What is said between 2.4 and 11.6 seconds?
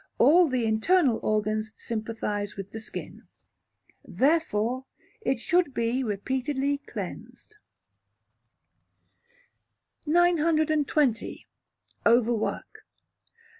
with the skin. Therefore, it should be repeatedly cleansed. 920.